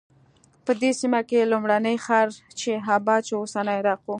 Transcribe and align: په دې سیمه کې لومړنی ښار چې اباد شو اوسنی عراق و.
په 0.65 0.71
دې 0.81 0.91
سیمه 0.99 1.21
کې 1.29 1.49
لومړنی 1.51 1.95
ښار 2.05 2.27
چې 2.59 2.71
اباد 2.97 3.21
شو 3.27 3.35
اوسنی 3.41 3.73
عراق 3.79 3.99
و. 4.03 4.07